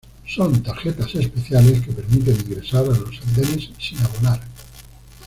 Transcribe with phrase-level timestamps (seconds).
[0.25, 4.41] Son tarjetas especiales que permiten ingresar a los andenes sin abonar.